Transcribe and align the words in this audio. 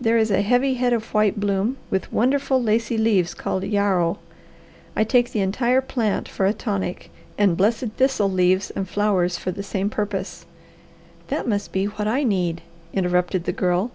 There 0.00 0.18
is 0.18 0.32
a 0.32 0.42
heavy 0.42 0.74
head 0.74 0.92
of 0.92 1.14
white 1.14 1.38
bloom 1.38 1.76
with 1.90 2.12
wonderful 2.12 2.60
lacy 2.60 2.98
leaves, 2.98 3.34
called 3.34 3.62
yarrow. 3.62 4.18
I 4.96 5.04
take 5.04 5.30
the 5.30 5.38
entire 5.42 5.80
plant 5.80 6.28
for 6.28 6.44
a 6.44 6.52
tonic 6.52 7.08
and 7.38 7.56
blessed 7.56 7.90
thistle 7.96 8.32
leaves 8.32 8.72
and 8.72 8.88
flowers 8.88 9.38
for 9.38 9.52
the 9.52 9.62
same 9.62 9.88
purpose." 9.88 10.44
"That 11.28 11.46
must 11.46 11.70
be 11.70 11.84
what 11.84 12.08
I 12.08 12.24
need," 12.24 12.62
interrupted 12.92 13.44
the 13.44 13.52
Girl. 13.52 13.92